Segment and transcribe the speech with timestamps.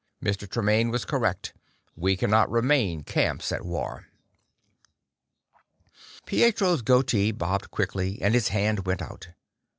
[0.49, 1.53] Tremaine was correct;
[1.95, 4.07] we cannot remain camps at war."
[6.25, 9.27] Pietro's goatee bobbed quickly, and his hand went out.